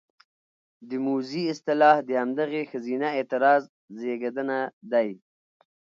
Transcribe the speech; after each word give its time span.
د 0.89 0.91
موذي 1.05 1.43
اصطلاح 1.53 1.97
د 2.03 2.09
همدغې 2.21 2.61
ښځينه 2.71 3.07
اعتراض 3.17 3.63
زېږنده 3.99 4.59
دى: 4.91 5.09